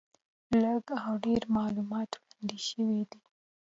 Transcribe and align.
لږ 0.61 0.85
او 1.05 1.13
ډېر 1.25 1.41
معلومات 1.57 2.09
وړاندې 2.19 2.57
شوي 2.67 3.01
دي. 3.11 3.19